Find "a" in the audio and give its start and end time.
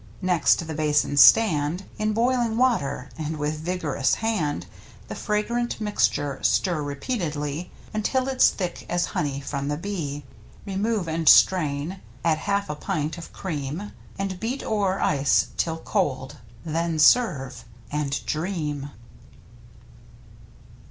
12.67-12.73